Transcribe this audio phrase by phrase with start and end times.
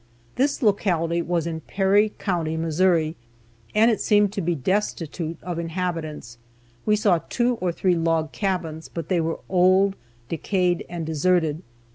[0.35, 3.15] This locality was in Perry County, Missouri,
[3.75, 6.39] and it seemed to be destitute of inhabitants;
[6.87, 9.95] we saw two or three log cabins, but they were old,
[10.27, 11.61] decayed, and deserted.